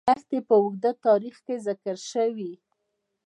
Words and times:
دښتې 0.09 0.39
په 0.47 0.55
اوږده 0.61 0.91
تاریخ 1.05 1.35
کې 1.45 1.55
ذکر 1.65 1.95
شوې. 2.11 2.51